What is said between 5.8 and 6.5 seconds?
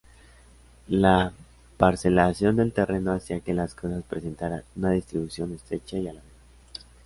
y alargada.